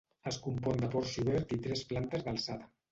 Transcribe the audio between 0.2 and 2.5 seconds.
Es compon de porxo obert i tres plantes